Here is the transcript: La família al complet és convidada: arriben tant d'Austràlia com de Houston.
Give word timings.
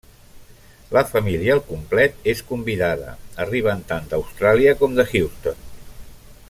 La 0.95 1.03
família 1.09 1.51
al 1.57 1.61
complet 1.67 2.25
és 2.33 2.41
convidada: 2.53 3.13
arriben 3.45 3.87
tant 3.93 4.11
d'Austràlia 4.15 4.77
com 4.81 5.01
de 5.01 5.07
Houston. 5.13 5.65